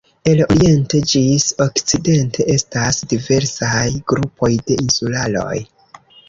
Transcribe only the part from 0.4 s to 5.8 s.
oriente ĝis okcidente estas diversaj grupoj de insularoj.